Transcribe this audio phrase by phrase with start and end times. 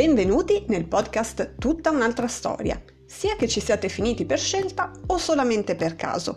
[0.00, 5.76] Benvenuti nel podcast Tutta un'altra storia, sia che ci siate finiti per scelta o solamente
[5.76, 6.36] per caso.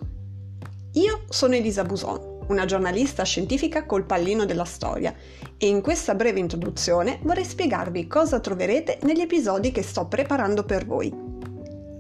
[0.96, 5.16] Io sono Elisa Buson, una giornalista scientifica col pallino della storia
[5.58, 10.86] e in questa breve introduzione vorrei spiegarvi cosa troverete negli episodi che sto preparando per
[10.86, 11.33] voi.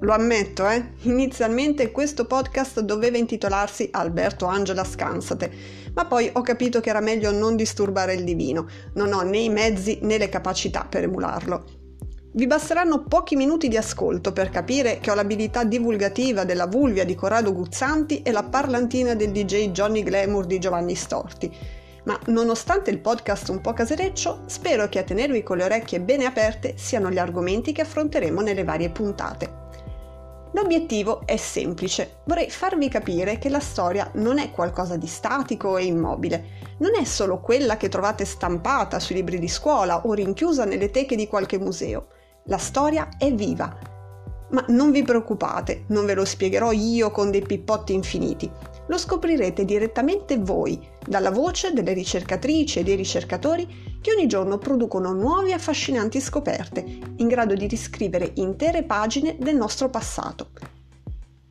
[0.03, 0.83] Lo ammetto, eh?
[1.03, 5.49] Inizialmente questo podcast doveva intitolarsi Alberto Angela Scansate,
[5.93, 9.49] ma poi ho capito che era meglio non disturbare il divino, non ho né i
[9.49, 11.63] mezzi né le capacità per emularlo.
[12.33, 17.15] Vi basteranno pochi minuti di ascolto per capire che ho l'abilità divulgativa della Vulvia di
[17.15, 21.49] Corrado Guzzanti e la parlantina del DJ Johnny Glamour di Giovanni Storti.
[22.03, 26.25] Ma nonostante il podcast un po' casereccio, spero che a tenervi con le orecchie bene
[26.25, 29.62] aperte siano gli argomenti che affronteremo nelle varie puntate.
[30.53, 35.85] L'obiettivo è semplice, vorrei farvi capire che la storia non è qualcosa di statico e
[35.85, 40.91] immobile, non è solo quella che trovate stampata sui libri di scuola o rinchiusa nelle
[40.91, 42.07] teche di qualche museo.
[42.45, 43.75] La storia è viva.
[44.51, 48.51] Ma non vi preoccupate, non ve lo spiegherò io con dei pippotti infiniti
[48.87, 55.13] lo scoprirete direttamente voi, dalla voce delle ricercatrici e dei ricercatori che ogni giorno producono
[55.13, 56.85] nuove e affascinanti scoperte,
[57.17, 60.49] in grado di riscrivere intere pagine del nostro passato.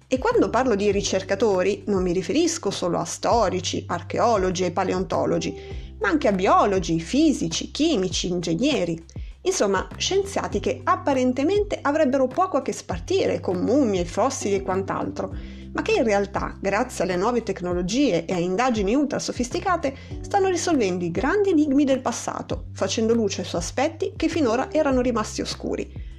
[0.06, 5.56] E quando parlo di ricercatori non mi riferisco solo a storici, archeologi e paleontologi,
[6.00, 9.02] ma anche a biologi, fisici, chimici, ingegneri.
[9.44, 15.34] Insomma, scienziati che apparentemente avrebbero poco a che spartire con mummie, fossili e quant'altro,
[15.72, 21.04] ma che in realtà, grazie alle nuove tecnologie e a indagini ultra sofisticate, stanno risolvendo
[21.04, 26.10] i grandi enigmi del passato, facendo luce su aspetti che finora erano rimasti oscuri.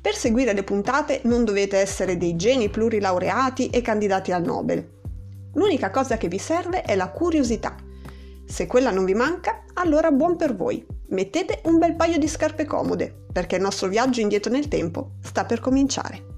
[0.00, 4.94] Per seguire le puntate non dovete essere dei geni plurilaureati e candidati al Nobel.
[5.54, 7.74] L'unica cosa che vi serve è la curiosità.
[8.44, 10.84] Se quella non vi manca, allora buon per voi.
[11.08, 15.44] Mettete un bel paio di scarpe comode, perché il nostro viaggio indietro nel tempo sta
[15.44, 16.35] per cominciare.